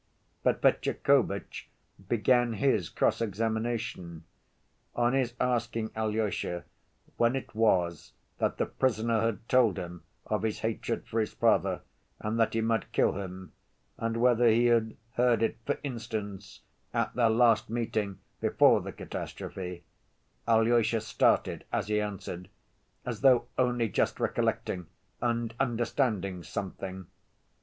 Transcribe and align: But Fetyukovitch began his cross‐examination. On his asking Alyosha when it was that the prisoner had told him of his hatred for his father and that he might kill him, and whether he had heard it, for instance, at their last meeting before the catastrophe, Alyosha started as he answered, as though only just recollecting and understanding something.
But 0.41 0.63
Fetyukovitch 0.63 1.69
began 2.09 2.53
his 2.53 2.89
cross‐examination. 2.89 4.21
On 4.95 5.13
his 5.13 5.35
asking 5.39 5.91
Alyosha 5.95 6.63
when 7.17 7.35
it 7.35 7.53
was 7.53 8.13
that 8.39 8.57
the 8.57 8.65
prisoner 8.65 9.21
had 9.21 9.47
told 9.47 9.77
him 9.77 10.01
of 10.25 10.41
his 10.41 10.61
hatred 10.61 11.05
for 11.07 11.19
his 11.19 11.33
father 11.33 11.81
and 12.19 12.39
that 12.39 12.55
he 12.55 12.61
might 12.61 12.91
kill 12.91 13.11
him, 13.11 13.51
and 13.99 14.17
whether 14.17 14.47
he 14.49 14.65
had 14.65 14.97
heard 15.17 15.43
it, 15.43 15.57
for 15.67 15.77
instance, 15.83 16.61
at 16.95 17.13
their 17.13 17.29
last 17.29 17.69
meeting 17.69 18.17
before 18.39 18.81
the 18.81 18.91
catastrophe, 18.91 19.83
Alyosha 20.47 20.99
started 21.01 21.63
as 21.71 21.89
he 21.89 22.01
answered, 22.01 22.49
as 23.05 23.21
though 23.21 23.45
only 23.55 23.87
just 23.87 24.19
recollecting 24.19 24.87
and 25.21 25.53
understanding 25.59 26.41
something. 26.41 27.05